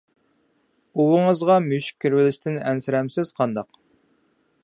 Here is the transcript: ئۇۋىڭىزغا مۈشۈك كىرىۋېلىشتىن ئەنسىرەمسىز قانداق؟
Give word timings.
ئۇۋىڭىزغا 1.03 1.57
مۈشۈك 1.67 2.01
كىرىۋېلىشتىن 2.05 2.59
ئەنسىرەمسىز 2.71 3.35
قانداق؟ 3.41 3.73